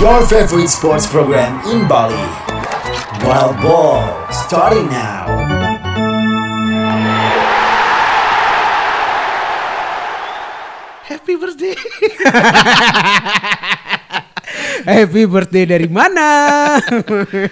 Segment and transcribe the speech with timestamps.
[0.00, 2.14] Your favorite sports program in Bali.
[3.24, 5.26] Wild Ball, starting now.
[11.04, 11.74] Happy birthday.
[14.80, 16.80] Happy birthday dari mana?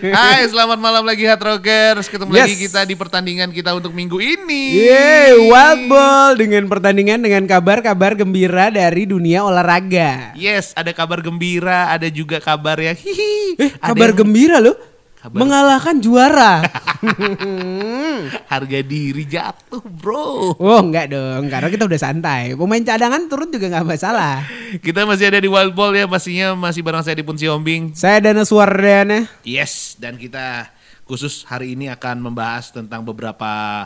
[0.01, 2.09] Hai, selamat malam lagi Hard Rockers.
[2.09, 2.65] Ketemu lagi Yes.
[2.67, 4.89] kita di pertandingan kita untuk minggu ini.
[4.89, 10.33] Yeay, Wild Ball dengan pertandingan dengan kabar-kabar gembira dari dunia olahraga.
[10.33, 13.61] Yes, ada kabar gembira, ada juga kabar yang hihi.
[13.61, 14.75] Eh, kabar yang gembira loh.
[15.21, 16.65] Kabar- Mengalahkan juara.
[18.53, 20.57] harga diri jatuh, Bro.
[20.57, 22.57] oh, enggak dong, karena kita udah santai.
[22.57, 24.45] Pemain cadangan turun juga nggak masalah.
[24.81, 27.93] Kita masih ada di Wild Ball ya, pastinya masih bareng saya di Punsi Ombing.
[27.93, 29.29] Saya Dana Suwardana.
[29.45, 30.73] Yes, dan kita
[31.05, 33.85] khusus hari ini akan membahas tentang beberapa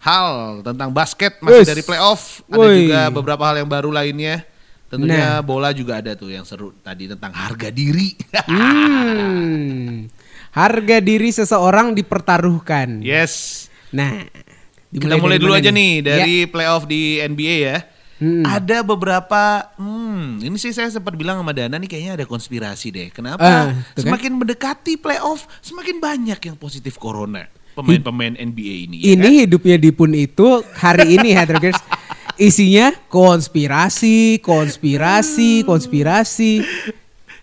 [0.00, 4.46] hal tentang basket masih dari playoff, ada juga beberapa hal yang baru lainnya.
[4.90, 8.14] Tentunya bola juga ada tuh yang seru tadi tentang harga diri.
[8.50, 10.06] Hmm.
[10.50, 12.98] Harga diri seseorang dipertaruhkan.
[13.00, 13.66] yes.
[13.90, 14.22] Nah,
[14.90, 15.74] Kita mulai dari dulu aja nih?
[15.74, 16.02] nih Ya.
[16.02, 17.78] dari playoff di NBA ya.
[18.20, 18.44] Hmm.
[18.44, 23.08] Ada beberapa, hmm, ini sih saya sempat bilang sama Dana nih kayaknya ada konspirasi deh.
[23.08, 23.40] Kenapa?
[23.40, 23.80] Kan.
[23.96, 27.48] semakin mendekati playoff, semakin banyak yang positif corona.
[27.72, 28.96] Pemain-pemain NBA ini.
[29.00, 31.80] ya Ini hidupnya Dipun itu hari ini Hatrokers
[32.36, 36.60] isinya konspirasi, konspirasi, konspirasi.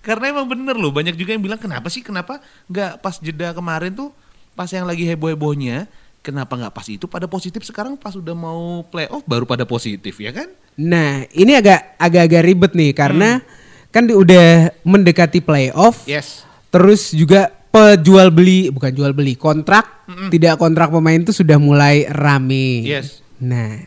[0.08, 2.40] Karena emang bener loh, banyak juga yang bilang kenapa sih, kenapa
[2.72, 4.16] nggak pas jeda kemarin tuh,
[4.56, 5.84] pas yang lagi heboh-hebohnya,
[6.24, 10.32] kenapa nggak pas itu pada positif, sekarang pas udah mau playoff baru pada positif ya
[10.32, 10.48] kan?
[10.80, 13.44] Nah, ini agak agak-agak ribet nih karena
[13.92, 16.08] kan di- udah mendekati playoff.
[16.08, 16.48] Yes.
[16.72, 22.88] Terus juga pejual beli, bukan jual beli, kontrak tidak kontrak pemain itu sudah mulai rame.
[22.88, 23.20] Yes.
[23.44, 23.84] Nah,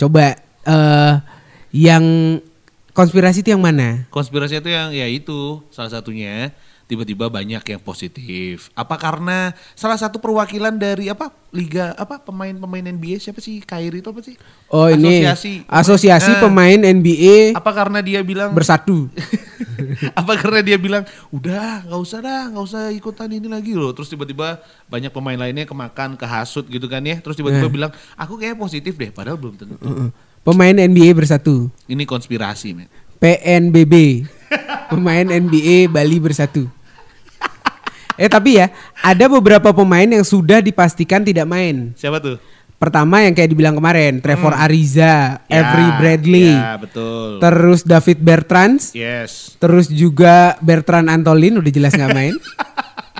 [0.00, 1.14] coba eh
[1.70, 2.04] yang
[3.00, 4.04] konspirasi itu yang mana?
[4.12, 6.52] Konspirasinya tuh yang ya itu salah satunya
[6.90, 8.74] tiba-tiba banyak yang positif.
[8.74, 14.10] Apa karena salah satu perwakilan dari apa liga apa pemain-pemain NBA siapa sih Kyrie itu
[14.10, 14.34] apa sih?
[14.66, 19.06] Oh ini Asosiasi asosiasi Nah, pemain NBA Apa karena dia bilang bersatu.
[20.20, 24.08] apa karena dia bilang udah nggak usah dah nggak usah ikutan ini lagi loh terus
[24.08, 27.72] tiba-tiba banyak pemain lainnya kemakan kehasut gitu kan ya terus tiba-tiba Nah.
[27.72, 29.76] bilang aku kayaknya positif deh padahal belum tentu.
[30.40, 31.68] Pemain NBA bersatu.
[31.84, 32.88] ini konspirasi men
[33.20, 34.24] PNBB.
[34.88, 36.64] Pemain NBA Bali bersatu.
[38.20, 38.68] Eh tapi ya,
[39.00, 41.96] ada beberapa pemain yang sudah dipastikan tidak main.
[41.96, 42.36] siapa tuh?
[42.76, 47.36] Pertama yang kayak dibilang kemarin, Trevor Ariza, Ya, Avery Bradley, ya betul.
[47.36, 49.56] Terus David Bertrands, yes.
[49.60, 52.36] Terus juga Bertrand Antolin udah jelas nggak main.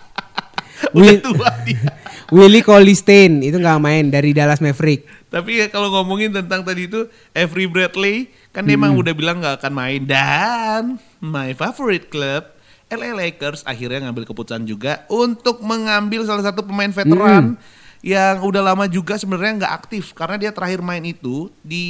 [0.97, 1.93] udah tua dia.
[2.37, 5.05] Willie Colistein itu nggak main dari Dallas Maverick.
[5.29, 9.61] Tapi ya kalau ngomongin tentang tadi itu Avery Bradley kan dia emang udah bilang nggak
[9.65, 10.01] akan main.
[10.09, 10.83] Dan
[11.21, 12.60] my favorite club
[12.91, 17.55] LA Lakers akhirnya ngambil keputusan juga untuk mengambil salah satu pemain veteran
[18.01, 21.87] yang udah lama juga sebenarnya nggak aktif karena dia terakhir main itu di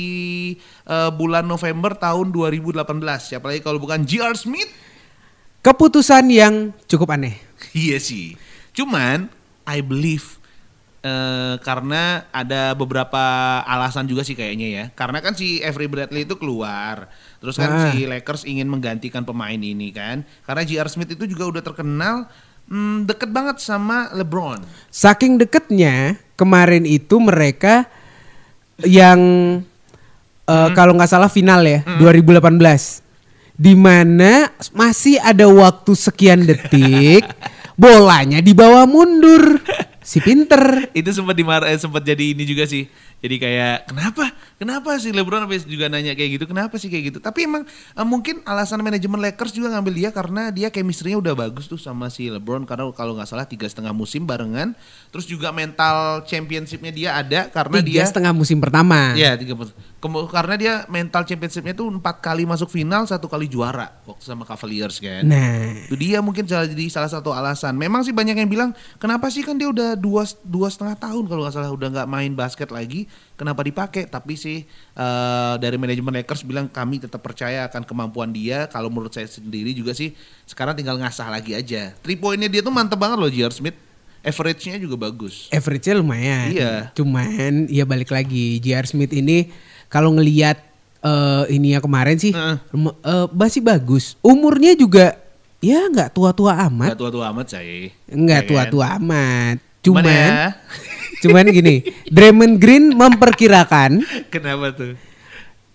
[0.84, 2.82] eh, bulan November tahun 2018.
[3.22, 4.34] Siapa lagi kalau bukan J.R.
[4.34, 4.70] Smith?
[5.62, 6.54] Keputusan yang
[6.90, 7.36] cukup aneh.
[7.76, 8.34] Iya sih.
[8.72, 9.28] Cuman
[9.68, 10.39] I believe
[11.00, 13.20] eh, karena ada beberapa
[13.64, 14.84] alasan juga sih kayaknya ya.
[14.92, 17.08] Karena kan si Avery Bradley itu keluar.
[17.40, 17.90] Terus kan Ah.
[17.92, 20.24] si Lakers ingin menggantikan pemain ini kan.
[20.44, 20.88] Karena J.R.
[20.92, 22.28] Smith itu juga udah terkenal
[22.68, 24.60] hmm, deket banget sama LeBron.
[24.92, 27.88] Saking deketnya kemarin itu mereka
[28.84, 29.20] yang
[30.48, 33.10] eh, kalau nggak salah final ya 2018
[33.60, 37.28] di mana masih ada waktu sekian detik
[37.80, 39.60] bolanya dibawa mundur
[40.00, 42.88] si pinter itu sempat dimar eh, sempat jadi ini juga sih.
[43.20, 44.24] Jadi kayak kenapa?
[44.56, 46.44] Kenapa sih LeBron habis juga nanya kayak gitu?
[46.48, 47.18] Kenapa sih kayak gitu?
[47.20, 51.68] Tapi emang eh, mungkin alasan manajemen Lakers juga ngambil dia karena dia chemistry-nya udah bagus
[51.68, 54.72] tuh sama si LeBron karena kalau nggak salah tiga setengah musim barengan.
[55.12, 59.54] Terus juga mental championship-nya dia ada karena tiga dia setengah musim pertama Iya tiga
[60.08, 64.96] karena dia mental championship-nya tuh empat kali masuk final satu kali juara waktu sama Cavaliers
[64.96, 65.28] kan.
[65.28, 67.76] nah Itu dia mungkin salah jadi salah satu alasan.
[67.76, 71.44] Memang sih banyak yang bilang kenapa sih kan dia udah dua dua setengah tahun kalau
[71.44, 74.04] nggak salah udah nggak main basket lagi, kenapa dipakai?
[74.04, 74.58] Tapi sih
[74.94, 78.66] eh, dari manajemen Lakers bilang kami tetap percaya akan kemampuan dia.
[78.66, 80.12] Kalau menurut saya sendiri juga sih
[80.44, 81.94] sekarang tinggal ngasah lagi aja.
[81.98, 83.50] Three pointnya dia tuh mantep banget loh J.R.
[83.50, 83.76] Smith.
[84.20, 85.48] Average-nya juga bagus.
[85.48, 86.74] average-nya lumayan Iya.
[86.92, 88.84] cuman ya balik lagi J.R.
[88.86, 89.48] Smith ini
[89.86, 90.60] kalau ngelihat
[91.00, 92.28] eh ini ya kemarin sih
[92.68, 95.16] lem- eh, masih bagus umurnya juga
[95.58, 97.88] ya nggak tua-tua amat Gak tua-tua amat saya.
[98.06, 98.50] nggak Ya kan?
[98.68, 100.52] tua-tua amat Cuman cuman ya.
[101.20, 104.02] Cuman gini Draymond Green memperkirakan
[104.32, 104.96] Kenapa tuh?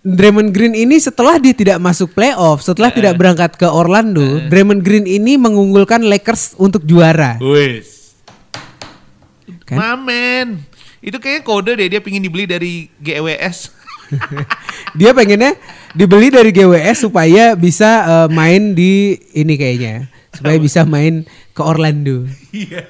[0.06, 5.02] Draymond Green ini setelah dia tidak masuk playoff, setelah tidak berangkat ke Orlando, Draymond Green
[5.02, 7.42] ini mengunggulkan Lakers untuk juara.
[7.42, 8.14] Wes.
[9.66, 9.74] Kan?
[9.74, 10.62] Mamen.
[11.02, 13.74] Itu kayaknya kode deh dia pingin dibeli dari GWS.
[14.98, 15.58] Dia pengennya
[15.90, 22.30] dibeli dari GWS supaya bisa eh, main di ini kayaknya, supaya bisa main ke Orlando.
[22.54, 22.86] Iya.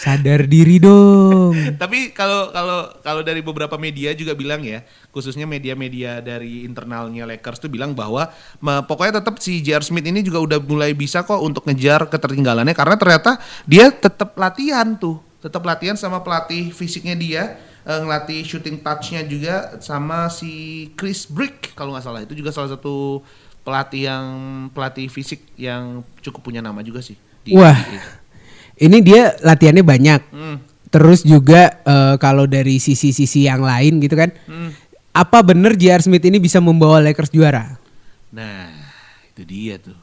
[0.00, 1.52] Sadar diri dong.
[1.82, 4.80] Tapi kalau kalau kalau dari beberapa media juga bilang ya,
[5.12, 8.32] khususnya media-media dari internalnya Lakers tuh bilang bahwa
[8.88, 9.84] pokoknya tetap si J.R.
[9.84, 13.36] Smith ini juga udah mulai bisa kok untuk ngejar ketertinggalannya karena ternyata
[13.68, 19.84] dia tetap latihan tuh, tetap latihan sama pelatih fisiknya dia eh, ngelatih shooting touch-nya juga
[19.84, 23.20] sama si Chris Brick kalau nggak salah itu juga salah satu
[23.60, 24.26] pelatih yang
[24.72, 27.20] pelatih fisik yang cukup punya nama juga sih.
[27.44, 27.76] di Wah.
[28.80, 30.20] Ini dia latihannya banyak.
[30.32, 30.56] Hmm.
[30.88, 34.32] Terus juga eh, kalau dari sisi-sisi yang lain gitu kan.
[34.48, 34.72] Hmm.
[35.12, 36.06] Apa bener J.R.
[36.06, 37.76] Smith ini bisa membawa Lakers juara?
[38.30, 38.70] Nah,
[39.34, 39.98] itu dia tuh.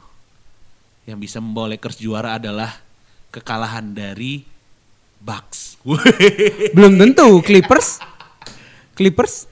[1.08, 2.76] Yang bisa membawa Lakers juara adalah
[3.32, 4.44] kekalahan dari
[5.18, 5.80] Bucks.
[6.76, 7.98] Belum tentu Clippers.
[8.94, 9.48] Clippers.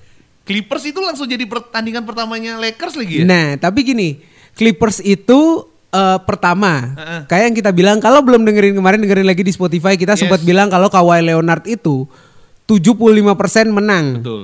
[0.47, 3.25] Clippers itu langsung jadi pertandingan pertamanya Lakers lagi ya?
[3.27, 4.23] Nah, tapi gini,
[4.55, 5.67] Clippers itu
[5.97, 7.21] eh, pertama, Heeh.
[7.25, 10.21] kayak yang kita bilang kalau belum dengerin kemarin dengerin lagi di Spotify kita Yes.
[10.23, 12.05] sempat bilang kalau Kawhi Leonard itu
[12.69, 14.21] 75% menang.
[14.21, 14.43] Betul.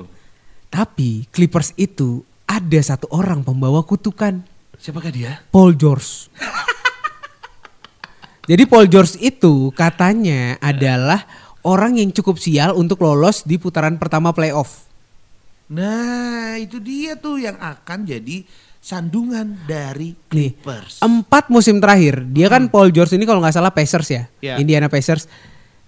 [0.66, 4.44] Tapi Clippers itu ada satu orang pembawa kutukan,
[4.76, 5.32] Siapakah dia?
[5.48, 6.28] Paul George.
[8.50, 11.22] Jadi Paul George itu katanya adalah
[11.62, 14.90] orang yang cukup sial untuk lolos di putaran pertama playoff.
[15.70, 18.42] Nah, itu dia tuh yang akan jadi
[18.82, 20.98] sandungan dari Nih, Clippers.
[20.98, 24.58] empat musim terakhir dia kan Paul George ini kalau nggak salah Pacers ya, Iya.
[24.58, 25.30] Indiana Pacers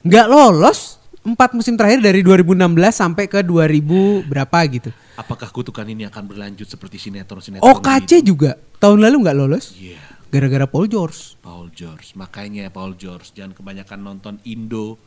[0.01, 2.55] nggak lolos empat musim terakhir dari 2016
[2.93, 4.95] sampai ke 2000 berapa gitu.
[5.17, 7.65] Apakah kutukan ini akan berlanjut seperti sinetron-sinetron?
[7.65, 9.99] OKC juga tahun lalu nggak lolos Iya,
[10.29, 11.35] gara-gara Paul George.
[11.41, 12.15] Paul George.
[12.15, 15.01] Makanya Paul George jangan kebanyakan nonton Indo.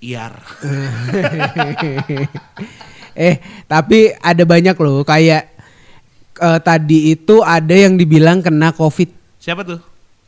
[0.00, 0.36] Iar.
[3.14, 5.59] eh tapi ada banyak loh kayak
[6.40, 9.12] eh, tadi itu ada yang dibilang kena COVID.
[9.36, 9.80] Siapa tuh?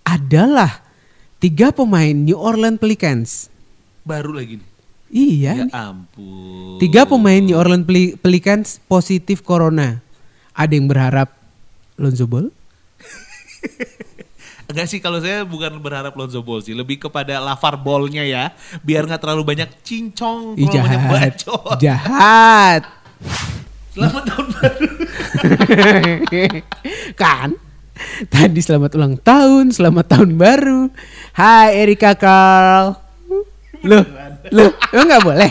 [0.05, 0.85] Adalah
[1.41, 3.49] tiga pemain New Orleans Pelicans.
[4.05, 4.69] Baru lagi nih.
[5.13, 5.53] Iya.
[5.53, 5.73] Ya nih.
[5.73, 6.77] ampun.
[6.81, 10.01] Tiga pemain New Orleans Peli- Pelicans positif corona.
[10.53, 11.33] Ada yang berharap
[11.97, 12.53] Lonzo Ball?
[14.73, 19.05] Enggak sih kalau saya bukan berharap Lonzo Ball sih, lebih kepada Lavar Ball-nya ya, biar
[19.05, 21.77] nggak terlalu banyak cincong, Ih, terlalu banyak bacot.
[21.77, 22.89] Jahat.
[23.93, 24.89] Selamat tahun baru.
[27.23, 27.49] kan?
[28.33, 30.89] Tadi selamat ulang tahun, selamat tahun baru.
[31.37, 32.97] Hai Erika Carl.
[33.85, 34.05] Loh,
[34.49, 35.51] loh, lo nggak boleh.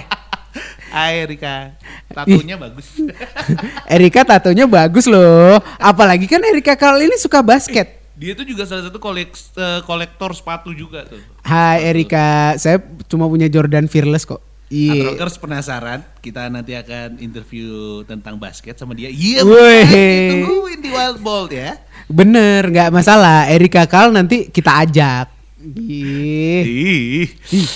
[0.92, 1.72] Hai Rika,
[2.12, 3.00] tatunya bagus.
[3.96, 5.56] Erika tatonya bagus loh.
[5.80, 8.12] Apalagi kan Erika Carl ini suka basket.
[8.20, 11.22] Dia tuh juga salah satu koleks- eh, kolektor sepatu juga tuh.
[11.48, 14.51] Hai Erika, saya cuma punya Jordan Fearless kok.
[14.72, 15.12] Iya.
[15.12, 19.12] Rockers penasaran, kita nanti akan interview tentang basket sama dia.
[19.12, 21.76] Iya, tungguin di Wild Ball ya.
[22.08, 23.52] Bener, nggak masalah.
[23.52, 25.42] Erika Carl nanti kita ajak.
[25.62, 26.64] Ih.
[26.66, 27.28] Ih,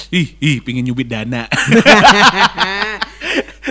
[0.09, 1.45] ih, ih, pingin nyubit dana.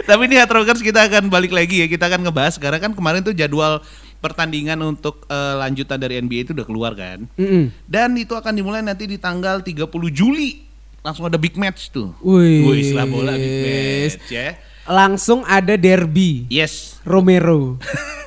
[0.09, 1.87] Tapi ini Hard Rockers kita akan balik lagi ya.
[1.89, 3.81] Kita akan ngebahas karena kan kemarin tuh jadwal
[4.21, 7.25] pertandingan untuk eh, lanjutan dari NBA itu udah keluar kan.
[7.41, 7.73] Mm-mm.
[7.89, 10.74] Dan itu akan dimulai nanti di tanggal 30 Juli.
[11.05, 12.17] Langsung ada big match tuh.
[12.25, 12.65] Wih.
[12.65, 14.57] Wih, setelah bola big match ya.
[14.85, 16.49] Langsung ada derby.
[16.49, 16.97] Yes.
[17.05, 17.77] Romero.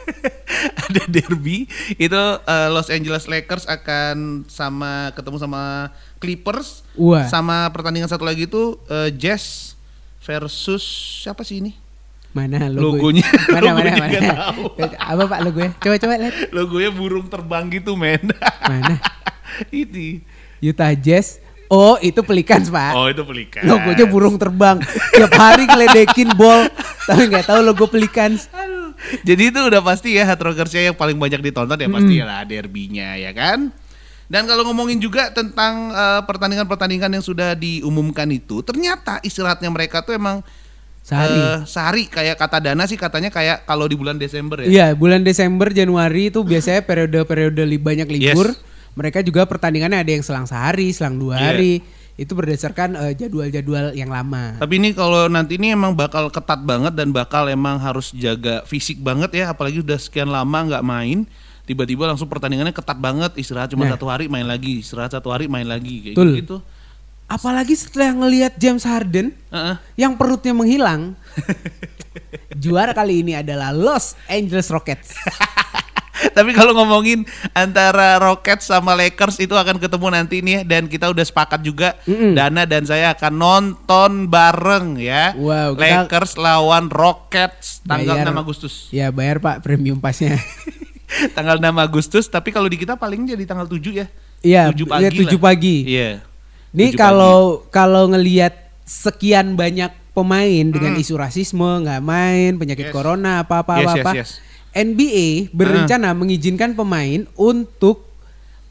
[0.88, 1.67] ada derby
[2.00, 7.27] itu eh, Los Angeles Lakers akan sama ketemu sama Clippers Wah.
[7.27, 9.75] sama pertandingan satu lagi itu eh, Jazz
[10.24, 10.81] versus
[11.22, 11.75] siapa sih ini
[12.31, 13.01] Mana logo?
[13.01, 13.25] Logonya.
[13.50, 14.34] Mana mana Logonya mana?
[14.48, 14.63] tahu.
[15.12, 15.72] Apa Pak logonya?
[15.81, 16.36] Coba coba lihat.
[16.53, 18.29] logonya burung terbang gitu men
[18.63, 18.96] Mana?
[19.74, 20.22] ini
[20.62, 21.41] Utah Jazz.
[21.67, 22.95] Oh, itu Pelicans, Pak.
[22.95, 24.79] oh itu pelikan Logonya burung terbang.
[25.12, 26.71] Tiap hari ngeledekin ball,
[27.03, 28.47] tapi nggak tahu logo Pelicans.
[28.50, 28.95] Aduh.
[29.21, 33.13] Jadi itu udah pasti ya Hard Rockersnya yang paling banyak ditonton ya pasti lah derbynya
[33.15, 33.69] ya kan.
[34.27, 40.15] Dan kalau ngomongin juga tentang eh, pertandingan-pertandingan yang sudah diumumkan itu, ternyata istirahatnya mereka tuh
[40.15, 40.43] emang
[41.00, 41.31] Sehari.
[41.31, 44.67] eh, sehari kayak kata Dana sih katanya kayak kalau di bulan Desember ya.
[44.67, 48.51] Iya, bulan Desember, Januari itu biasanya periode-periode li- banyak libur.
[48.51, 48.59] Yes.
[48.98, 51.46] Mereka juga pertandingannya ada yang selang sehari, selang dua Iya.
[51.54, 51.74] hari.
[52.18, 54.58] Itu berdasarkan eh, jadwal-jadwal yang lama.
[54.58, 58.98] Tapi ini kalau nanti ini emang bakal ketat banget dan bakal emang harus jaga fisik
[58.98, 61.30] banget ya, apalagi udah sekian lama nggak main,
[61.63, 63.94] tiba-tiba langsung pertandingannya ketat banget, istirahat cuma Nah.
[63.94, 66.32] satu hari main lagi, istirahat satu hari main lagi kayak Betul.
[66.42, 66.58] gitu.
[67.27, 69.75] Apalagi setelah ngelihat James Harden Heeh.
[69.94, 71.13] yang perutnya menghilang.
[72.58, 75.13] juara kali ini adalah Los Angeles Rockets.
[76.17, 81.21] Tapi kalau ngomongin antara Rockets sama Lakers itu akan ketemu nanti nih dan kita udah
[81.21, 82.33] sepakat juga Mm-mm.
[82.33, 85.33] Dana dan saya akan nonton bareng ya.
[85.33, 88.74] Wow, kita- Lakers lawan Rockets tanggal Bayar- 6 Agustus.
[88.89, 90.38] Ya bayar pak premium pasnya.
[91.38, 94.05] tanggal 6 Agustus tapi kalau di kita paling jadi tanggal 7 ya.
[94.39, 95.17] Iya, 7 iya, pagi.
[95.17, 95.39] 7 lah.
[95.39, 95.75] pagi.
[95.88, 96.09] Iya.
[96.69, 102.93] Nih 7 kalau kalau ngelihat sekian banyak pemain dengan isu rasisme nggak main, penyakit Yes.
[102.95, 104.12] corona apa-apa Yes, apa.
[104.12, 104.31] yes, yes.
[104.77, 108.05] NBA berencana mengizinkan pemain untuk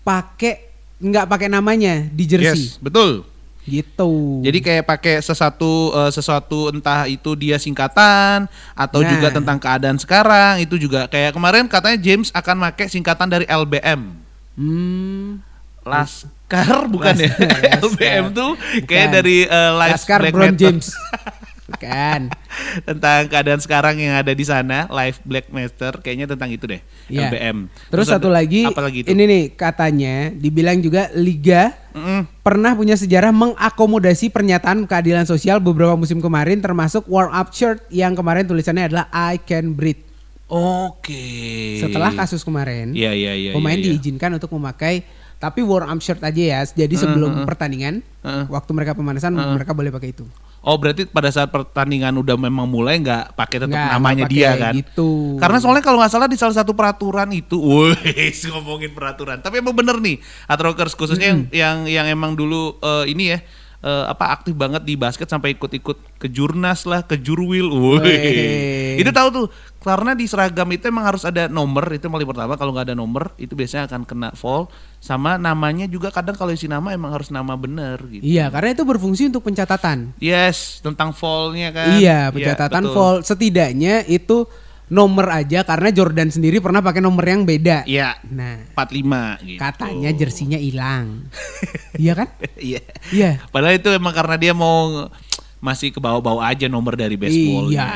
[0.01, 0.63] pakai
[0.97, 2.71] nggak pakai namanya di jersey.
[2.71, 3.27] Yes, betul.
[3.67, 4.47] Gitu.
[4.47, 9.11] Jadi kayak pakai sesuatu eh, sesuatu entah itu dia singkatan atau Nah.
[9.11, 14.15] juga tentang keadaan sekarang itu juga kayak kemarin katanya James akan pakai singkatan dari LBM.
[14.55, 15.43] hmm,
[15.83, 17.29] Laskar bukan ya?
[17.29, 17.83] Laskar.
[17.83, 18.51] LBM tuh
[18.87, 19.17] kayak Bukan.
[19.19, 20.55] dari Live Laskar Black Brown.
[20.55, 20.87] James.
[21.67, 22.21] Bukan.
[22.83, 27.29] Tentang keadaan sekarang yang ada di sana Live Black Matter kayaknya tentang itu deh Iya.
[27.29, 27.71] LBM.
[27.87, 29.09] Terus, satu ada- lagi, apa lagi itu?
[29.09, 32.27] ini nih katanya dibilang juga liga Mm-mm.
[32.41, 38.13] pernah punya sejarah mengakomodasi pernyataan keadilan sosial beberapa musim kemarin termasuk warm up shirt yang
[38.13, 40.03] kemarin tulisannya adalah I can breathe.
[40.47, 41.79] Oke.
[41.79, 43.51] Setelah kasus kemarin, Iya iya iya.
[43.51, 43.93] pemain iya, iya.
[43.93, 45.03] diizinkan untuk memakai
[45.37, 46.61] tapi warm up shirt aja ya.
[46.65, 48.45] Jadi sebelum pertandingan, Heeh.
[48.47, 50.25] waktu mereka pemanasan mereka boleh pakai itu.
[50.67, 54.51] Oh berarti pada saat pertandingan udah memang mulai nggak pakai tetap Nggak, namanya nggak dia
[54.59, 54.75] kan?
[54.75, 55.39] gitu.
[55.39, 59.39] Karena soalnya kalau nggak salah di salah satu peraturan itu, wih ngomongin peraturan.
[59.39, 60.19] Tapi emang bener nih,
[60.51, 63.39] Atrokers khususnya yang yang yang emang dulu eh, ini ya
[63.87, 67.71] eh, apa aktif banget di basket sampai ikut-ikut ke jurnas lah, ke jurwil.
[67.71, 68.03] Wih.
[68.03, 68.99] Wih.
[68.99, 69.47] Itu tahu tuh
[69.87, 73.31] karena di seragam itu emang harus ada nomor itu paling pertama kalau nggak ada nomor
[73.39, 74.67] itu biasanya akan kena foul
[74.99, 78.27] sama namanya juga kadang kalau isi nama emang harus nama bener gitu.
[78.27, 80.19] Iya, karena itu berfungsi untuk pencatatan.
[80.19, 82.03] Yes, tentang foulnya kan.
[82.03, 82.95] Iya, pencatatan betul.
[82.99, 84.51] fall setidaknya itu
[84.87, 87.83] nomor aja karena Jordan sendiri pernah pakai nomor yang beda.
[87.87, 89.59] Iya, Nah, 45 gitu.
[89.59, 91.27] katanya jersinya hilang.
[92.03, 92.29] iya kan?
[92.55, 92.83] Iya.
[93.11, 93.31] Iya.
[93.51, 95.11] Padahal itu emang karena dia mau
[95.57, 97.73] masih ke bawah-bawah aja nomor dari baseball.
[97.73, 97.89] Iya,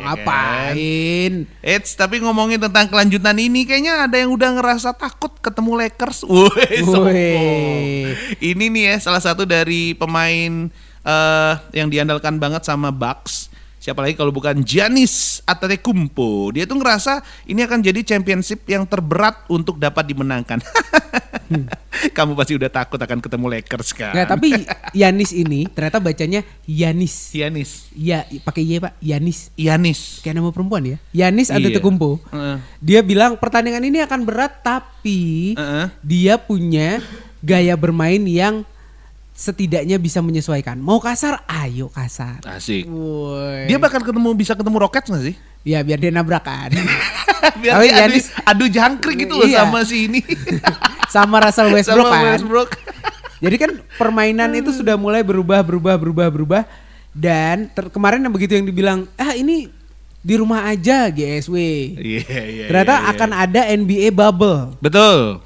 [0.00, 1.32] ngapain?
[1.60, 6.24] Eits, tapi ngomongin tentang kelanjutan ini kayaknya ada yang udah ngerasa takut ketemu Lakers.
[6.88, 8.16] Woi.
[8.40, 10.72] Ini nih ya salah satu dari pemain
[11.04, 13.52] eh yang diandalkan banget sama Bucks.
[13.78, 16.50] Siapa lagi kalau bukan Giannis Antetokounmpo.
[16.50, 20.58] Dia tuh ngerasa ini akan jadi championship yang terberat untuk dapat dimenangkan.
[22.16, 24.12] Kamu pasti udah takut akan ketemu Lakers kan?
[24.18, 24.48] Nggak, tapi
[24.92, 27.30] Yanis ini ternyata bacanya Yanis.
[27.30, 28.92] Giannis, Iya, pakai Y, Pak.
[28.98, 29.54] Yanis.
[29.54, 30.20] Giannis.
[30.22, 30.96] Kayak nama perempuan ya.
[31.14, 31.62] Yanis Iya.
[31.62, 32.18] Antetokounmpo.
[32.34, 32.56] Heeh.
[32.82, 35.86] Dia bilang pertandingan ini akan berat tapi Heeh.
[36.02, 36.98] dia punya
[37.40, 38.66] gaya bermain yang
[39.38, 40.74] setidaknya bisa menyesuaikan.
[40.82, 42.42] Mau kasar, ayo kasar.
[42.42, 42.90] Asik.
[42.90, 43.70] Woi.
[43.70, 45.34] Dia bakal ketemu bisa ketemu Rockets nggak sih?
[45.62, 46.74] Ya biar dia nabrakan.
[47.62, 49.62] Biar Tapi dia adu, Giannis- adu jangkrik gitu loh Iya.
[49.62, 50.20] sama si ini.
[51.14, 52.34] Sama Russell Westbrook sama kan.
[52.36, 52.70] Westbrook.
[53.46, 56.62] Jadi kan permainan itu sudah mulai berubah, berubah, berubah, berubah.
[57.16, 59.72] Dan ter- kemarin yang begitu yang dibilang, ah ini
[60.20, 61.56] di rumah aja GSW.
[61.96, 62.64] Iya, iya.
[62.68, 63.10] Ternyata iya, iya.
[63.16, 64.76] akan ada NBA bubble.
[64.84, 65.40] Betul.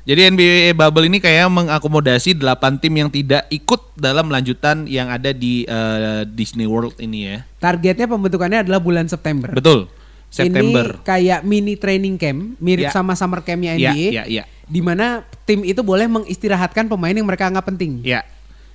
[0.00, 5.30] Jadi NBA Bubble ini kayak mengakomodasi 8 tim yang tidak ikut dalam lanjutan yang ada
[5.30, 7.38] di eh, Disney World ini ya.
[7.60, 9.52] Targetnya pembentukannya adalah bulan September.
[9.52, 9.92] Betul.
[10.30, 10.94] September.
[10.94, 12.94] Ini kayak mini training camp, mirip Ya.
[12.94, 14.08] sama summer campnya Ya, NBA.
[14.14, 14.44] ya, ya.
[14.70, 18.00] Di mana tim itu boleh mengistirahatkan pemain yang mereka anggap penting.
[18.06, 18.22] Ya.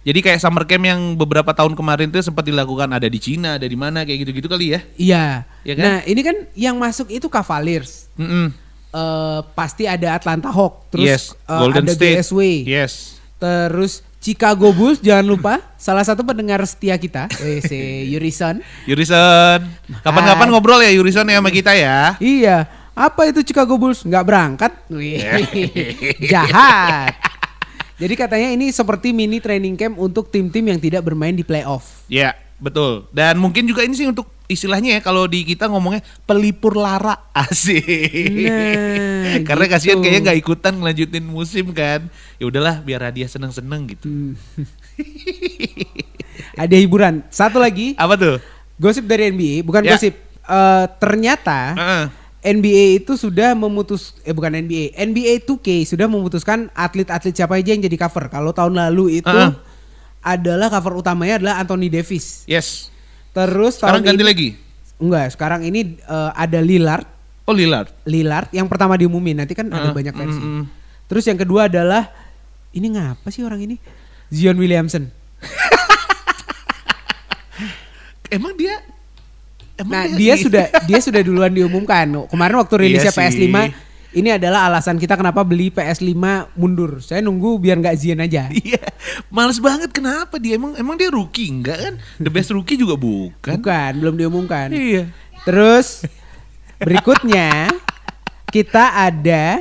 [0.06, 3.66] Jadi kayak summer camp yang beberapa tahun kemarin tuh sempat dilakukan ada di Cina, ada
[3.66, 4.80] di mana kayak gitu-gitu kali ya.
[5.00, 5.26] Iya.
[5.66, 5.84] Ya kan?
[5.88, 8.06] Nah ini kan yang masuk itu Cavaliers.
[8.14, 8.54] Mm-mm.
[8.96, 12.16] Eh, pasti ada Atlanta Hawk, terus yes, eh, Golden ada State.
[12.24, 13.20] GSW, Yes.
[13.36, 17.76] terus Chicago Bulls jangan lupa salah satu pendengar setia kita, eh, si
[18.08, 18.64] Yurison.
[18.88, 19.68] Yurison.
[20.00, 22.16] Kapan-kapan ngobrol ya Yurison ya sama kita ya.
[22.24, 24.08] Iya, apa itu Chicago Bulls?
[24.08, 24.72] Nggak berangkat?
[26.32, 27.20] Jahat.
[28.00, 32.08] Jadi katanya ini seperti mini training camp untuk tim-tim yang tidak bermain di playoff.
[32.08, 33.12] Ya, betul.
[33.12, 37.82] Dan mungkin juga ini sih untuk istilahnya ya kalau di kita ngomongnya pelipur lara asik.
[38.46, 39.74] Nah, Karena gitu.
[39.78, 42.06] kasihan kayaknya nggak ikutan ngelanjutin musim kan.
[42.38, 44.06] Ya udahlah biar dia seneng-seneng gitu.
[44.08, 44.34] Hmm.
[46.62, 47.24] Ada hiburan.
[47.28, 48.36] Satu lagi, Apa tuh?
[48.76, 49.96] gosip dari NBA, bukan Ya.
[49.96, 50.16] gosip.
[50.46, 52.06] Eh, ternyata Heeh.
[52.46, 57.82] NBA itu sudah memutus eh bukan NBA, NBA 2K sudah memutuskan atlet-atlet siapa aja yang
[57.82, 58.30] jadi cover.
[58.30, 59.52] Kalau tahun lalu itu Heeh.
[60.22, 62.46] adalah cover utamanya adalah Anthony Davis.
[62.46, 62.94] Yes.
[63.36, 64.50] Terus sekarang ganti ini, lagi?
[64.96, 67.04] Enggak, sekarang ini uh, ada Lillard.
[67.44, 67.92] Oh, Lillard.
[68.08, 70.40] Lillard yang pertama diumumin, nanti kan uh, ada banyak versi.
[70.40, 70.64] Mm, mm.
[71.12, 72.10] Terus yang kedua adalah
[72.72, 73.76] ini ngapa sih orang ini?
[74.32, 75.12] Zion Williamson.
[78.36, 78.82] emang dia
[79.76, 83.56] Emang nah dia, dia sudah dia sudah duluan diumumkan kemarin waktu rilisnya iya PS5
[84.16, 86.16] ini adalah alasan kita kenapa beli PS5
[86.56, 87.04] mundur.
[87.04, 88.48] Saya nunggu biar nggak Zian aja.
[88.66, 88.82] Iya,
[89.28, 91.94] males banget kenapa dia emang emang dia rookie enggak kan?
[92.18, 93.60] The best rookie juga bukan.
[93.60, 94.72] Bukan, belum diumumkan.
[94.72, 95.12] Iya.
[95.44, 96.08] Terus
[96.80, 97.70] berikutnya
[98.50, 99.60] kita ada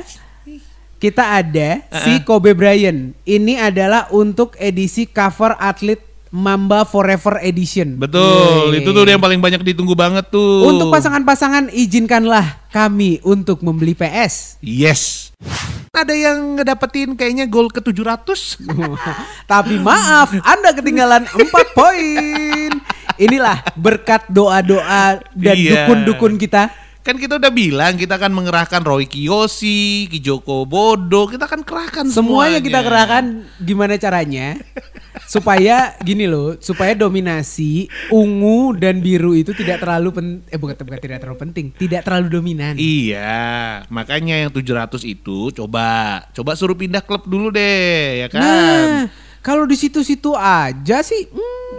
[0.97, 3.13] kita ada si Kobe Bryant.
[3.27, 5.99] Ini adalah untuk edisi cover atlet
[6.35, 7.95] Mamba Forever Edition.
[7.95, 8.83] Betul, Yeay.
[8.83, 10.67] itu tuh yang paling banyak ditunggu banget tuh.
[10.67, 14.59] Untuk pasangan-pasangan izinkanlah kami untuk membeli PS.
[14.59, 15.31] Yes.
[15.95, 18.59] Ada yang ngedapetin kayaknya gol ke 700.
[19.51, 22.71] Tapi maaf, Anda ketinggalan 4 poin.
[23.15, 25.87] Inilah berkat doa-doa dan Iya.
[25.87, 26.67] dukun-dukun kita.
[27.05, 32.57] Kan kita udah bilang kita akan mengerahkan Roy Kiyoshi, Kijoko Bodo, kita akan kerahkan Semuanya
[32.57, 32.65] semuanya.
[32.65, 33.23] kita kerahkan
[33.61, 34.57] gimana caranya
[35.29, 40.97] supaya gini loh, supaya dominasi ungu dan biru itu tidak terlalu pen eh bukan bukan
[40.97, 42.73] tidak terlalu penting, tidak terlalu dominan.
[42.73, 48.41] Iya, makanya yang 700 itu coba coba suruh pindah klub dulu deh, ya kan?
[48.41, 49.13] Nah,
[49.45, 51.77] kalau di situ-situ aja sih hmm,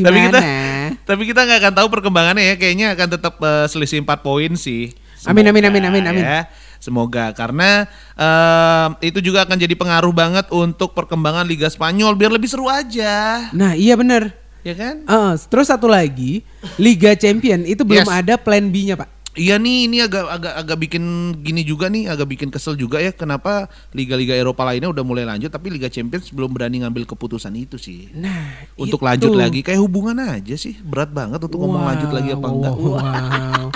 [0.00, 0.71] tapi kita gimana?
[1.04, 4.92] Tapi kita nggak akan tahu perkembangannya ya, kayaknya akan tetap eh, selisih 4 poin sih.
[5.22, 6.24] Amin, amin, amin, amin, amin.
[6.26, 6.50] Ya.
[6.82, 7.86] Semoga karena
[8.18, 13.46] em, itu juga akan jadi pengaruh banget untuk perkembangan Liga Spanyol biar lebih seru aja,
[13.54, 14.34] Nah, iya bener
[14.66, 15.06] ya kan?
[15.06, 16.42] Eh, terus satu lagi,
[16.82, 18.10] Liga Champion itu belum Yes.
[18.10, 19.21] ada plan B-nya, Pak.
[19.32, 21.04] Iya nih, ini agak agak agak bikin
[21.40, 23.16] gini juga nih, agak bikin kesel juga ya.
[23.16, 23.64] Kenapa
[23.96, 28.12] liga-liga Eropa lainnya udah mulai lanjut, tapi Liga Champions belum berani ngambil keputusan itu sih.
[28.12, 29.08] Nah, Untuk itu.
[29.08, 32.52] lanjut lagi, kayak hubungan aja sih, berat banget untuk ngomong Wow, lanjut lagi apa wow,
[32.52, 32.74] enggak.
[32.76, 33.66] wow.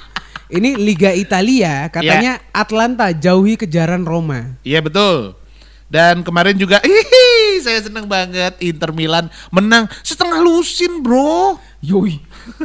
[0.46, 4.60] Ini Liga Italia, katanya Atlanta jauhi kejaran Roma.
[4.60, 5.40] Iya betul.
[5.88, 11.56] Dan kemarin juga, hihi, saya seneng banget Inter Milan menang setengah lusin bro.
[11.80, 12.20] Yoi.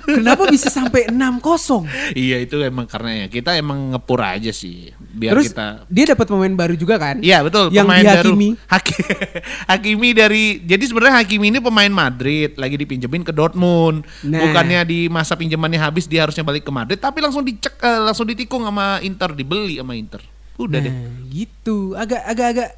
[0.05, 1.87] Kenapa bisa sampai 6-0?
[2.13, 6.25] Iya itu emang karena ya kita emang ngepur aja sih, biar Terus kita dia dapat
[6.29, 7.19] pemain baru juga kan?
[7.19, 8.49] Iya betul Yang pemain dihakimi.
[8.53, 9.05] baru Haki-
[9.71, 14.37] Hakimi dari jadi sebenarnya Hakimi ini pemain Madrid lagi dipinjemin ke Dortmund Nah.
[14.43, 18.25] bukannya di masa pinjamannya habis dia harusnya balik ke Madrid tapi langsung dicek eh, langsung
[18.25, 20.21] ditikung sama Inter dibeli sama Inter
[20.61, 20.93] udah nah, deh
[21.31, 21.97] gitu.
[21.97, 22.69] Agak agak agak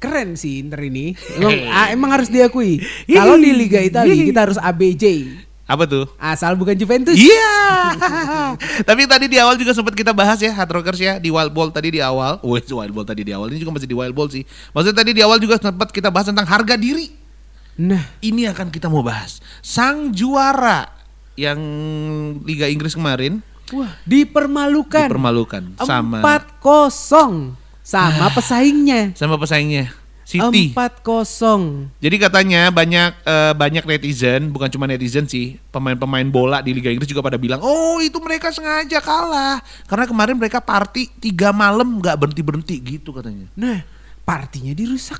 [0.00, 1.12] keren sih Inter ini.
[1.36, 2.80] Emang, ah, emang harus diakui.
[3.06, 5.04] Kalau di Liga Italia kita harus ABJ.
[5.70, 7.14] Apa tuh Asal bukan Juventus.
[7.14, 7.54] Iya.
[8.88, 11.70] Tapi tadi di awal juga sempat kita bahas ya Hard Rockers ya di Wild Ball
[11.70, 12.42] tadi di awal.
[12.42, 14.42] Wih, Wild Ball tadi di awal ini juga masih di Wild Ball sih.
[14.74, 17.14] Maksudnya tadi di awal juga sempat kita bahas tentang harga diri.
[17.80, 19.38] Nah, Ini akan kita mau bahas.
[19.62, 20.90] Sang juara
[21.38, 21.56] yang
[22.42, 23.38] Liga Inggris kemarin
[23.70, 25.06] wah, dipermalukan.
[25.06, 29.14] dipermalukan sama 4-0 sama pesaingnya.
[29.16, 29.99] sama pesaingnya
[30.30, 30.70] City.
[30.70, 31.98] 4-0.
[31.98, 37.10] Jadi katanya banyak eh, banyak netizen, bukan cuma netizen sih, pemain-pemain bola di Liga Inggris
[37.10, 39.58] juga pada bilang, oh itu mereka sengaja kalah
[39.90, 43.50] karena kemarin mereka party tiga malam nggak berhenti berhenti gitu katanya.
[43.58, 43.82] Nah,
[44.22, 45.18] partinya dirusak.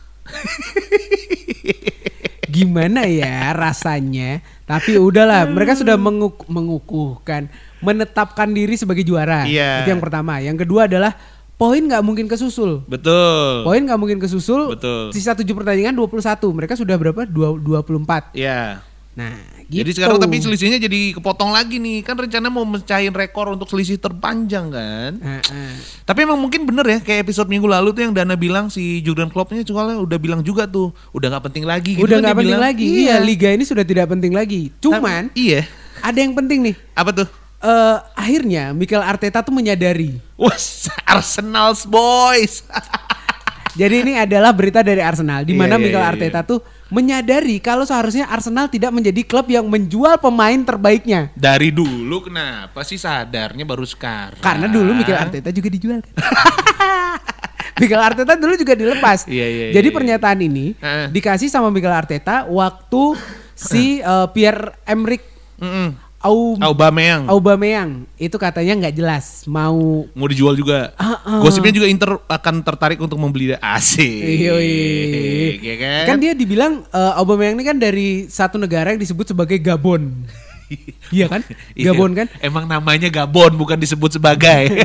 [2.54, 4.42] Gimana ya rasanya?
[4.66, 7.50] Tapi udahlah, mereka sudah menguk mengukuhkan,
[7.82, 9.46] menetapkan diri sebagai juara.
[9.46, 9.82] Iya.
[9.82, 10.38] Itu yang pertama.
[10.42, 11.14] Yang kedua adalah
[11.60, 12.80] poin nggak mungkin kesusul.
[12.88, 13.62] Betul.
[13.62, 14.72] Poin nggak mungkin kesusul.
[14.72, 15.12] Betul.
[15.12, 16.16] Sisa 7 pertandingan 21.
[16.48, 17.28] Mereka sudah berapa?
[17.28, 18.32] Dua- 24.
[18.32, 18.80] Ya.
[19.10, 19.84] Nah, gitu.
[19.84, 22.00] Jadi sekarang tapi selisihnya jadi kepotong lagi nih.
[22.00, 25.12] Kan rencana mau mencahin rekor untuk selisih terpanjang kan.
[25.20, 25.74] Ah, ah.
[26.06, 29.28] Tapi emang mungkin bener ya kayak episode minggu lalu tuh yang Dana bilang si Jurgen
[29.28, 32.40] Kloppnya soalnya udah bilang juga tuh udah nggak penting lagi gitu Udah kan nggak dia
[32.40, 32.70] penting bilang.
[32.72, 32.86] lagi.
[33.04, 34.70] Iya, liga ini sudah tidak penting lagi.
[34.78, 35.60] Cuman Tapi- iya.
[36.00, 36.74] ada yang penting nih.
[36.94, 37.28] Apa tuh?
[37.60, 40.16] Eh akhirnya Mikel Arteta tuh menyadari.
[40.40, 40.56] Wah,
[41.04, 42.64] Arsenal's boys.
[43.80, 46.58] Jadi ini adalah berita dari Arsenal di mana Iya, iya, Mikel iya, Arteta tuh
[46.90, 51.30] menyadari kalau seharusnya Arsenal tidak menjadi klub yang menjual pemain terbaiknya.
[51.38, 54.42] Dari dulu kenapa sih sadarnya baru sekarang?
[54.42, 56.12] Karena dulu Mikel Arteta juga dijual kan.
[57.80, 59.24] Mikel Arteta dulu juga dilepas.
[59.30, 60.66] Iya, iya, Jadi iya, pernyataan ini
[61.14, 63.14] dikasih sama Mikel Arteta waktu
[63.54, 65.22] si eh, Pierre Emerick
[65.60, 66.09] Mm-mm.
[66.20, 70.92] Au Aubameyang Aubameyang itu katanya nggak jelas mau mau dijual juga.
[71.00, 71.40] Ah, ah.
[71.40, 73.58] Gosipnya juga Inter akan tertarik untuk membeli dia.
[73.64, 74.20] Asik.
[74.20, 75.56] Yoi.
[75.64, 76.04] Ya kan?
[76.04, 80.12] Kan dia dibilang eh, Aubameyang ini kan dari satu negara yang disebut sebagai Gabon.
[81.16, 81.40] iya kan?
[81.72, 81.96] Iya.
[81.96, 82.28] Gabon kan?
[82.44, 84.68] Emang namanya Gabon bukan disebut sebagai.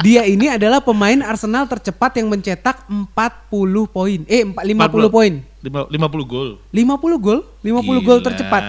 [0.00, 4.20] Dia ini adalah pemain Arsenal tercepat yang mencetak 40 poin.
[4.24, 5.12] Eh, empat- 50 40.
[5.12, 5.32] poin.
[5.60, 6.48] Lima- 50 gol.
[6.72, 8.64] 50 gol, 50 gol tercepat.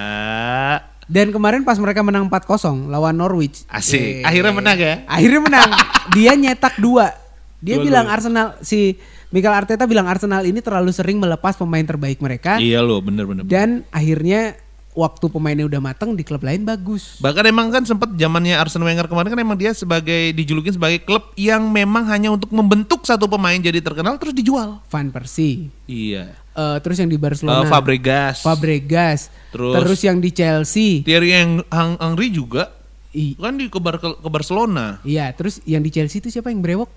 [1.12, 3.68] Dan kemarin pas mereka menang 4-0 lawan Norwich.
[3.68, 4.00] Asik.
[4.00, 4.96] Eh, Akhirnya menang ya?
[5.04, 5.70] Akhirnya menang.
[6.16, 7.12] Dia nyetak dua.
[7.60, 8.08] Dia Dua bilang.
[8.08, 8.96] Arsenal si
[9.30, 13.48] Mikel Arteta bilang Arsenal ini terlalu sering melepas pemain terbaik mereka Iya loh, bener-bener.
[13.48, 14.60] dan akhirnya
[14.92, 17.16] waktu pemainnya udah mateng di klub lain bagus.
[17.18, 21.32] Bahkan emang kan sempat zamannya Arsene Wenger kemarin kan emang dia sebagai dijulukin sebagai klub
[21.34, 24.84] yang memang hanya untuk membentuk satu pemain jadi terkenal terus dijual.
[24.86, 25.72] Van Persie.
[25.86, 26.36] Iya.
[26.52, 27.64] Eh, terus yang di Barcelona.
[27.64, 28.44] Eh, Fabregas.
[28.44, 29.32] Fabregas.
[29.50, 31.00] Terus- Terus, yang di Chelsea.
[31.02, 32.76] Thierry Hang- Henry juga
[33.12, 35.00] I- kan di ke, Bar- ke, ke Barcelona.
[35.04, 36.88] iya, terus yang di Chelsea itu siapa yang brewok?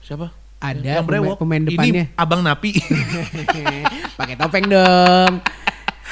[0.00, 0.28] Siapa?
[0.62, 1.36] Ada Yang brewok.
[1.40, 2.04] pemain, pemain depannya.
[2.06, 2.70] Ini Abang Napi.
[4.20, 5.32] Pakai topeng dong.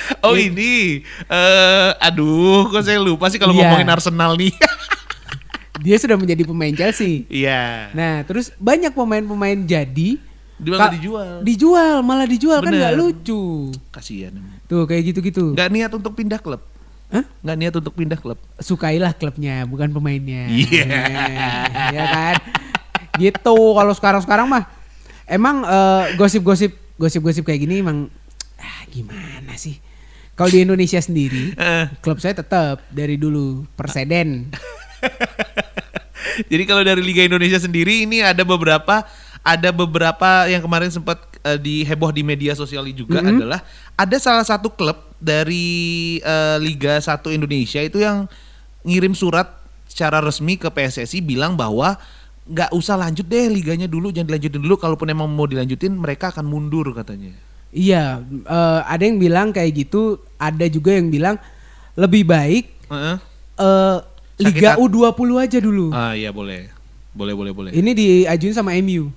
[0.27, 3.69] oh ini eh aduh kok saya lupa sih kalau Iya.
[3.69, 4.53] ngomongin Arsenal nih.
[5.85, 7.25] Dia sudah menjadi pemain Chelsea.
[7.33, 7.89] Iya.
[7.97, 10.21] Nah, terus banyak pemain-pemain jadi
[10.61, 11.31] malah dijual.
[11.41, 12.81] Dijual, malah dijual kan Bener.
[12.85, 13.73] nggak lucu.
[13.89, 14.37] Kasihan.
[14.69, 15.57] Tuh kayak gitu-gitu.
[15.57, 16.61] Nggak niat untuk pindah klub.
[17.09, 17.25] Hah?
[17.41, 18.37] Nggak niat untuk pindah klub.
[18.61, 20.53] Sukailah klubnya, bukan pemainnya.
[20.53, 20.85] Iya.
[21.97, 22.35] ya kan?
[23.17, 23.57] Gitu.
[23.57, 24.69] Kalau sekarang-sekarang mah
[25.25, 28.13] emang eh, gosip-gosip gosip-gosip kayak gini emang
[28.61, 29.81] ah, gimana sih?
[30.35, 31.85] Kalau di Indonesia sendiri, Eh.
[32.01, 34.49] klub saya tetap dari dulu Perseden.
[36.51, 39.05] Jadi kalau dari Liga Indonesia sendiri ini ada beberapa
[39.40, 43.37] ada beberapa yang kemarin sempat eh, diheboh di media sosial juga Mm-hmm.
[43.40, 43.61] adalah
[43.97, 48.29] ada salah satu klub dari eh, Liga 1 Indonesia itu yang
[48.85, 49.49] ngirim surat
[49.88, 51.97] secara resmi ke PSSI bilang bahwa
[52.49, 56.49] nggak usah lanjut deh liganya dulu jangan dilanjutin dulu kalaupun emang mau dilanjutin mereka akan
[56.49, 57.37] mundur katanya.
[57.70, 61.38] Iya, eh, ada yang bilang kayak gitu, ada juga yang bilang
[61.94, 63.16] lebih baik Heeh.
[63.62, 63.96] eh,
[64.40, 64.83] Sakit Liga hati.
[64.88, 65.87] U20 aja dulu.
[65.92, 66.72] Ah iya boleh.
[67.12, 67.70] Boleh boleh boleh.
[67.76, 69.12] Ini diajuin sama MU.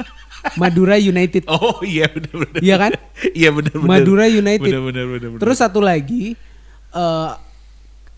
[0.60, 1.44] Madura United.
[1.46, 2.60] Oh iya benar benar.
[2.64, 2.92] Iya kan?
[3.38, 3.90] Iya benar benar.
[3.92, 4.64] Madura United.
[4.66, 5.38] Benar benar benar.
[5.38, 6.34] Terus satu lagi
[6.90, 7.30] eh,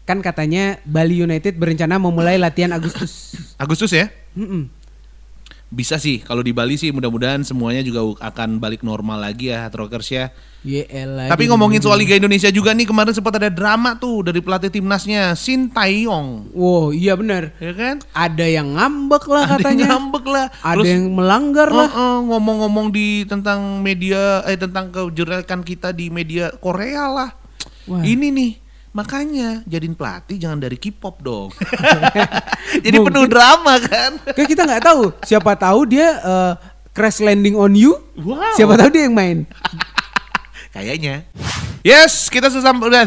[0.05, 3.35] kan katanya Bali United berencana memulai latihan Agustus.
[3.59, 4.09] Agustus ya?
[4.33, 4.71] Mm-mm.
[5.75, 9.75] Bisa sih kalau di Bali sih mudah-mudahan semuanya juga akan balik normal lagi ya Hard
[9.75, 10.31] Rockers ya.
[10.65, 14.73] Yeelah, Tapi ngomongin soal Liga Indonesia juga nih kemarin sempat ada drama tuh dari pelatih
[14.73, 16.57] timnasnya Shin Taeyong.
[16.57, 17.53] Wow, iya benar.
[17.61, 18.01] Ya kan?
[18.17, 19.87] Ada yang ngambek lah Ada yang katanya.
[19.93, 20.47] ngambek lah.
[20.65, 21.91] Ada Terus, yang melanggar lah.
[21.93, 27.31] uh, uh, ngomong-ngomong di tentang media eh tentang kejelekan kita di media Korea lah.
[27.85, 28.01] Wah.
[28.01, 28.64] Ini nih
[28.95, 31.51] makanya jadiin pelatih jangan dari K-pop dong.
[32.85, 34.23] Jadi Mungkin- penuh drama kan.
[34.33, 35.03] Kayak kita nggak tahu.
[35.27, 36.53] Siapa tahu dia eh,
[36.95, 37.99] crash landing on you.
[38.15, 38.55] Wow.
[38.55, 39.39] Siapa tahu dia yang main.
[40.71, 41.27] Kayaknya.
[41.85, 43.03] Yes, kita sudah sampai udah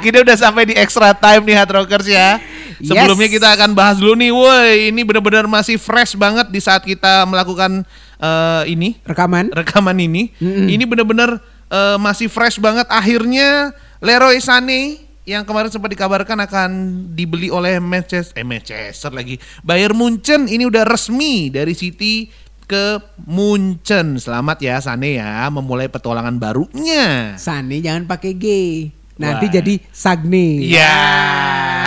[0.00, 2.38] kita udah sampai di extra time nih Hard Rockers ya.
[2.78, 3.34] Sebelumnya Yes.
[3.38, 7.86] kita akan bahas dulu nih, woi, ini benar-benar masih fresh banget di saat kita melakukan
[8.18, 9.50] eh, ini Rekaman.
[9.50, 10.30] rekaman ini.
[10.38, 11.38] Ini benar-benar
[11.74, 12.86] eh, masih fresh banget.
[12.86, 16.70] Akhirnya Leroy Sané yang kemarin sempat dikabarkan akan
[17.16, 22.28] dibeli oleh Manchester, eh Manchester lagi, Bayern Munchen ini udah resmi dari City
[22.68, 24.20] ke Munchen.
[24.20, 27.36] Selamat ya Sané ya, memulai petualangan barunya.
[27.40, 28.46] Sane jangan pakai G.
[29.14, 29.52] Nanti Wah.
[29.62, 30.58] jadi Sagne.
[30.66, 30.98] Ya.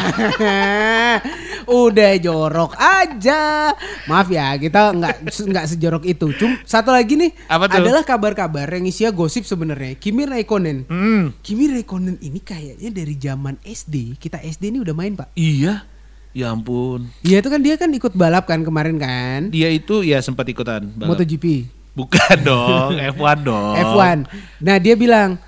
[1.68, 3.74] Udah jorok aja.
[4.06, 6.32] Maaf ya, kita nggak nggak sejorok itu.
[6.34, 7.84] Cum satu lagi nih Apa tuh?
[7.84, 9.96] adalah kabar-kabar yang isinya gosip sebenarnya.
[9.96, 10.88] Kimi Raikkonen.
[10.88, 14.16] Hmm, Kimi Raikkonen ini kayaknya dari zaman SD.
[14.16, 15.34] Kita SD ini udah main, Pak.
[15.34, 15.84] iya.
[16.32, 17.10] Ya ampun.
[17.26, 19.50] Iya itu kan dia kan ikut balap kan kemarin kan.
[19.50, 21.18] Dia itu ya sempat ikutan balap.
[21.18, 21.66] MotoGP.
[21.98, 23.74] Bukan dong, F1 dong.
[23.74, 24.18] F1.
[24.62, 25.42] Nah, dia bilang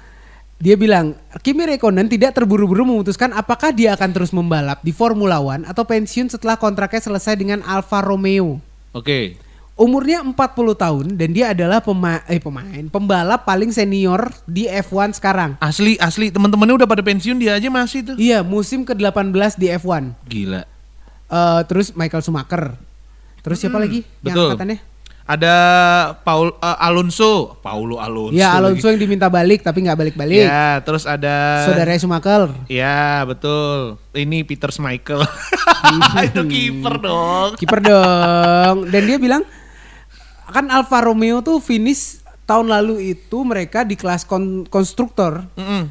[0.60, 5.63] dia bilang Kimi Raikkonen tidak terburu-buru memutuskan apakah dia akan terus membalap di Formula One
[5.63, 8.60] atau pensiun setelah kontraknya selesai dengan Alfa Romeo.
[8.91, 9.39] Oke.
[9.80, 10.36] Umurnya 40
[10.76, 15.56] tahun dan dia adalah pema eh, pemain pembalap paling senior di F1 sekarang.
[15.63, 18.15] Asli asli teman-temannya udah pada pensiun dia aja masih tuh.
[18.19, 20.12] Iya, musim ke-18 di F1.
[20.28, 20.67] Gila.
[21.32, 22.76] Eh, terus Michael Schumacher.
[23.39, 24.48] Terus siapa lagi yang Hmm, betul.
[24.52, 24.78] angkatannya?
[25.30, 25.56] Ada
[26.26, 28.34] Paul eh, Alonso, Paulo Alonso.
[28.34, 28.98] Ya, Alonso lagi.
[28.98, 30.42] yang diminta balik tapi nggak balik-balik.
[30.42, 32.50] Ya, terus ada Saudara Schumacher.
[32.65, 34.02] Ya, betul.
[34.10, 35.22] Ini Peter Schmeichel.
[36.34, 37.50] Itu kiper dong.
[37.62, 39.46] kiper dong dan dia bilang
[40.50, 45.86] kan Alfa Romeo tuh finish tahun lalu itu mereka di kelas kon- konstruktor Mm-mm.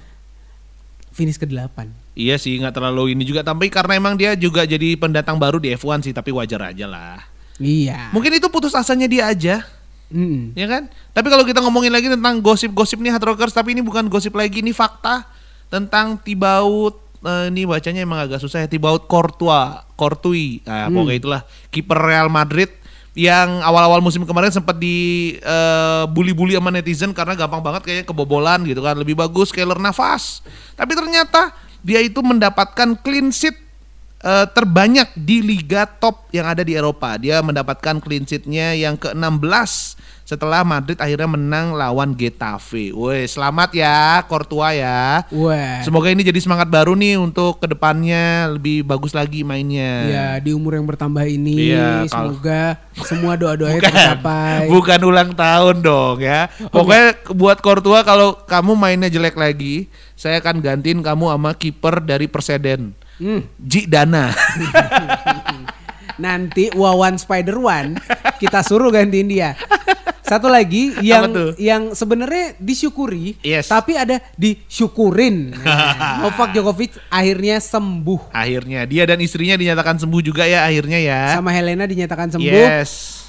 [1.14, 1.86] finish ke-8
[2.18, 3.46] Iya sih, nggak terlalu ini juga.
[3.46, 7.22] Tapi karena emang dia juga jadi pendatang baru di F1 sih, tapi wajar aja lah.
[7.58, 9.66] Iya Mungkin itu putus asanya dia aja,
[10.08, 10.56] Mm-mm.
[10.56, 10.88] ya kan?
[11.12, 14.64] Tapi kalau kita ngomongin lagi tentang gosip-gosip nih Hard Rockers, tapi ini bukan gosip lagi,
[14.64, 15.28] ini fakta
[15.68, 20.64] tentang Thibaut eh, ini bacanya emang agak susah ya Thibaut Courtois, Courtois.
[20.64, 22.72] Nah, pokoknya itulah kiper Real Madrid
[23.18, 28.62] yang awal-awal musim kemarin sempat di eh, bully-bully sama netizen karena gampang banget kayaknya kebobolan
[28.64, 28.96] gitu kan.
[28.96, 30.40] Lebih bagus Keylor Navas.
[30.78, 33.67] Tapi ternyata dia itu mendapatkan clean sheet
[34.18, 37.14] eh, terbanyak di liga top yang ada di Eropa.
[37.16, 42.92] Dia mendapatkan clean sheet-nya yang ke-16 setelah Madrid akhirnya menang lawan Getafe.
[42.92, 45.24] Woi, selamat ya Courtois ya.
[45.32, 45.80] Wah.
[45.80, 50.04] Semoga ini jadi semangat baru nih untuk ke depannya lebih bagus lagi mainnya.
[50.04, 52.76] Ya di umur yang bertambah ini Iya, kalau- semoga
[53.08, 54.68] semua doa-doanya Bukan, tercapai.
[54.68, 56.52] bukan ulang tahun dong ya.
[56.68, 62.28] Pokoknya buat Courtois kalau kamu mainnya jelek lagi, saya akan gantiin kamu sama kiper dari
[62.28, 62.97] Perseden.
[63.18, 63.42] Hmm.
[63.58, 64.30] Ji Dana.
[66.18, 67.94] Nanti Wawan Spider One
[68.36, 69.54] kita suruh gantiin dia.
[70.20, 73.66] Satu lagi yang yang sebenarnya disyukuri, Yes.
[73.66, 75.54] tapi ada disyukurin.
[75.64, 78.28] Nah, Novak Djokovic akhirnya sembuh.
[78.30, 81.22] akhirnya dia dan istrinya dinyatakan sembuh juga ya akhirnya ya.
[81.32, 82.44] Sama Helena dinyatakan sembuh.
[82.44, 83.24] Yes.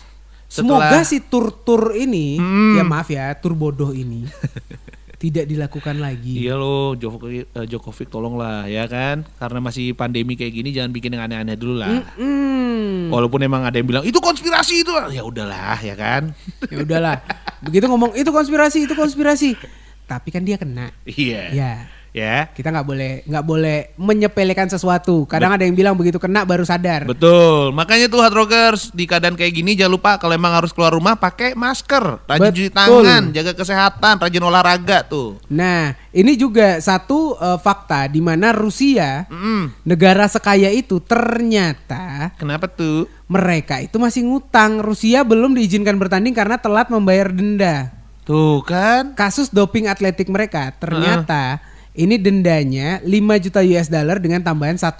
[0.46, 2.74] Semoga Setelah- si tur-tur ini, Hmm.
[2.74, 4.26] ya maaf ya, tur bodoh ini
[5.20, 6.48] tidak dilakukan lagi.
[6.48, 11.28] Iya loh, eh, Djokovic tolonglah ya kan, karena masih pandemi kayak gini jangan bikin yang
[11.28, 12.08] aneh-aneh dulu lah.
[12.16, 13.12] Hmm.
[13.12, 16.32] Walaupun emang ada yang bilang itu konspirasi itu, ya udahlah ya kan.
[16.72, 17.20] Ya udahlah.
[17.60, 19.60] Begitu ngomong itu konspirasi, itu konspirasi.
[20.08, 20.96] Tapi kan dia kena.
[21.04, 21.44] Iya.
[21.52, 21.74] Ya.
[22.20, 22.52] Ya.
[22.52, 25.24] Kita nggak boleh nggak boleh menyepelekan sesuatu.
[25.24, 27.08] Kadang ada yang bilang begitu kena baru sadar.
[27.08, 27.72] Betul.
[27.72, 31.16] Makanya tuh hard rockers di keadaan kayak gini jangan lupa kalau emang harus keluar rumah
[31.16, 32.76] pakai masker, rajin cuci Betul.
[32.76, 35.40] tangan, jaga kesehatan, rajin olahraga tuh.
[35.48, 39.88] Nah, ini juga satu eh, fakta di mana Rusia, Mm.
[39.88, 43.08] negara sekaya itu ternyata Kenapa tuh?
[43.26, 44.82] mereka itu masih ngutang.
[44.82, 47.94] Rusia belum diizinkan bertanding karena telat membayar denda.
[48.26, 49.18] Tuh kan?
[49.18, 51.58] Kasus doping atletik mereka ternyata
[51.92, 53.10] ini dendanya 5
[53.44, 54.96] juta US dollar dengan tambahan 1,31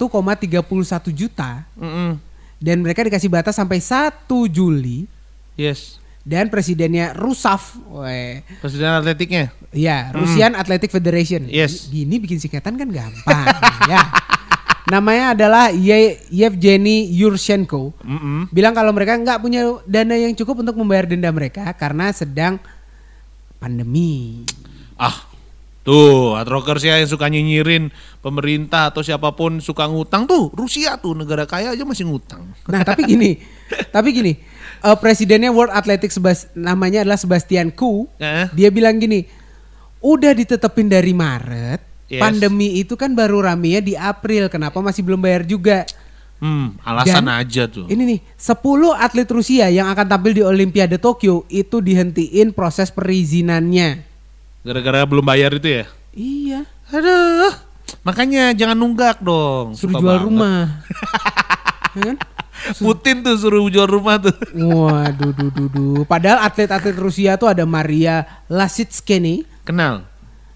[1.10, 2.18] juta Mm-mm.
[2.58, 4.10] dan mereka dikasih batas sampai 1
[4.48, 5.06] Juli
[5.54, 6.00] Yes.
[6.20, 7.76] dan presidennya Rusaf,
[8.60, 9.52] Presiden atletiknya.
[9.70, 11.44] ya Russian Athletic Federation.
[11.46, 11.86] Yes.
[11.86, 13.44] Gini bikin singkatan kan gampang,
[13.92, 14.08] ya.
[14.88, 17.92] Namanya adalah Ye Yevgeny Yurshenko.
[18.00, 18.48] Mm-mm.
[18.50, 22.56] Bilang kalau mereka nggak punya dana yang cukup untuk membayar denda mereka karena sedang
[23.58, 24.42] pandemi.
[24.96, 25.14] Ah,
[25.80, 27.88] tuh hard rockers ya yang suka nyinyirin
[28.20, 30.52] pemerintah atau siapa pun suka ngutang tuh.
[30.52, 32.44] Rusia tuh negara kaya aja masih ngutang.
[32.68, 33.40] Nah tapi gini,
[33.94, 34.32] tapi gini,
[34.80, 38.08] eh, presidennya World Athletics Sebas- namanya adalah Sebastian Coe.
[38.20, 38.46] Eh?
[38.52, 39.24] Dia bilang gini,
[39.98, 42.18] udah ditetepin dari Maret, Yes.
[42.18, 45.86] pandemi itu kan baru ramenya di April, kenapa masih belum bayar juga?
[46.42, 47.86] Hmm, alasan Dan aja tuh.
[47.86, 54.09] Ini nih, 10 atlet Rusia yang akan tampil di Olimpiade Tokyo itu dihentiin proses perizinannya.
[54.60, 55.84] Gara-gara belum bayar itu ya?
[56.10, 57.54] Iya, Aduh,
[58.02, 59.72] makanya jangan nunggak dong.
[59.72, 60.26] suruh Suka jual banget.
[60.26, 60.60] rumah.
[61.90, 62.16] Ya kan?
[62.78, 64.30] Putin tuh suruh jual rumah tuh.
[64.54, 66.00] Waduh, duh, duh, duh.
[66.06, 69.42] Padahal atlet-atlet Rusia tuh ada Maria Lasitskene.
[69.66, 70.06] Kenal?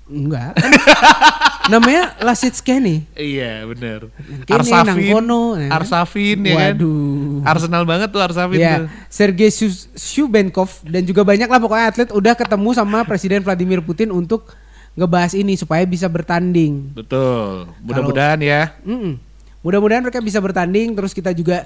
[0.04, 0.52] Enggak.
[0.58, 3.08] kan namanya Lasitskene.
[3.16, 4.12] Iya bener.
[4.44, 5.80] Kene, nang kono, ya kan?
[5.80, 6.76] Arsafin ya kan.
[6.76, 7.40] Waduh.
[7.44, 8.88] Arsenal banget tuh Arsafin Ya, tuh.
[9.08, 9.48] Sergei
[9.96, 14.52] Shubenkov dan juga banyak lah pokoknya atlet udah ketemu sama Presiden Vladimir Putin untuk
[14.94, 16.92] ngebahas ini supaya bisa bertanding.
[16.94, 17.72] Betul.
[17.82, 18.76] Mudah-mudahan ya.
[18.84, 19.18] Mm-mm.
[19.64, 21.64] Mudah-mudahan mereka bisa bertanding terus kita juga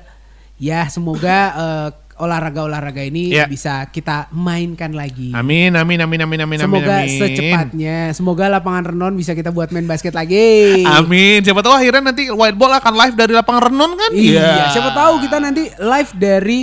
[0.63, 3.47] ya semoga eh, olahraga-olahraga ini Ya.
[3.47, 5.31] bisa kita mainkan lagi.
[5.33, 7.19] Amin, amin, amin, amin, amin, Semoga amin, amin.
[7.19, 10.83] secepatnya, semoga lapangan renon bisa kita buat main basket lagi.
[10.85, 11.41] Amin.
[11.41, 14.11] Siapa tahu akhirnya nanti White Ball akan live dari lapangan Renon kan?
[14.13, 16.61] Iya, siapa tahu kita nanti live dari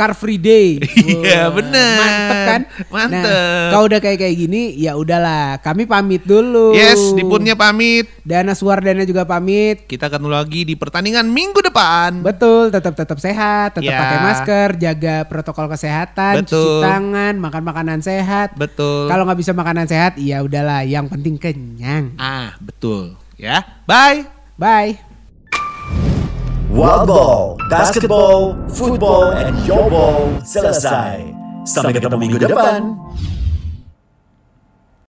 [0.00, 0.80] Car Free Day.
[1.10, 1.96] Iya, Wah, bener.
[2.00, 2.60] Mantep kan?
[2.88, 3.20] Mantep.
[3.28, 5.60] Nah, kalau udah kayak kayak gini, ya udahlah.
[5.60, 6.72] Kami pamit dulu.
[6.72, 8.08] Yes, Dipunnya pamit.
[8.24, 9.84] Dana Suwardana juga pamit.
[9.84, 12.24] Kita ketemu lagi di pertandingan minggu depan.
[12.24, 13.98] Betul, tetap tetap sehat, tetap Ya.
[14.00, 16.80] pakai masker, jaga protokol kesehatan, cuci Betul.
[16.80, 18.54] tangan, makan makanan sehat.
[18.56, 19.10] Betul.
[19.10, 20.86] Kalau nggak bisa makanan sehat, ya udahlah.
[20.86, 22.14] Yang penting kenyang.
[22.16, 23.18] Ah, betul.
[23.36, 23.66] Ya.
[23.84, 24.24] Bye.
[24.56, 25.09] Bye.
[26.70, 31.34] Wild Ball, basketball, football, and your ball selesai.
[31.66, 32.94] Sampai ketemu minggu depan.